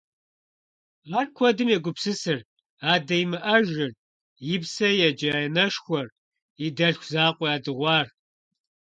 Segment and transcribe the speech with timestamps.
[1.17, 2.47] Ар куэдым егупсысырт:
[2.93, 3.91] адэ имыӀэжыр,
[4.53, 6.07] и псэ еджэ анэшхуэр,
[6.65, 8.07] и дэлъху закъуэ ядыгъуар.